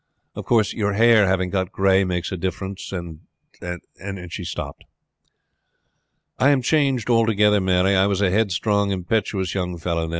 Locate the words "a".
2.31-2.35, 8.19-8.31